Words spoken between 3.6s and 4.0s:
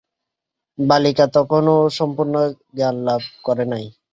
নাই।